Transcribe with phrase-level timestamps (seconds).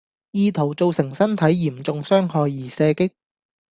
[0.31, 3.11] 意圖造成身體嚴重傷害而射擊